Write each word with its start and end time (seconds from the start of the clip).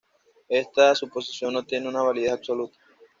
Esta 0.49 0.95
suposición 0.95 1.53
no 1.53 1.61
tiene 1.61 1.87
una 1.87 2.01
validez 2.01 2.31
absoluta. 2.31 2.75